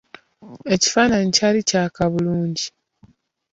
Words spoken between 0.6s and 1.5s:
Ekifaananyi